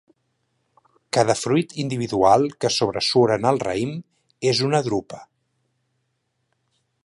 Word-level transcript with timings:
Cada 1.17 1.35
fruit 1.41 1.75
individual 1.83 2.47
que 2.65 2.71
sobresurt 2.77 3.35
en 3.37 3.47
el 3.53 3.61
raïm 3.67 3.95
és 4.53 4.65
una 4.71 4.81
drupa. 4.89 5.23